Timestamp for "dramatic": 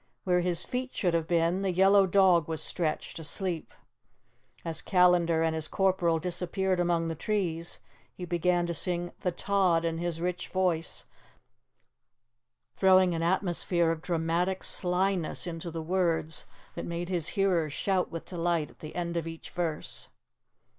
14.01-14.63